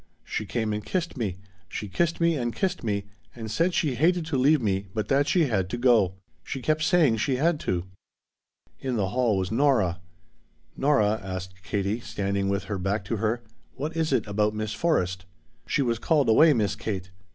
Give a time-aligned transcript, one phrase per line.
[0.23, 1.37] She came and kissed me
[1.69, 3.03] she kissed me and kissed me
[3.35, 6.15] and said she hated to leave me but that she had to go.
[6.43, 7.85] She kept saying she had to."
[8.79, 9.99] In the hall was Nora.
[10.75, 13.43] "Nora," asked Katie, standing with her back to her,
[13.75, 15.25] "what is it about Miss Forrest?"
[15.67, 17.11] "She was called away, Miss Kate.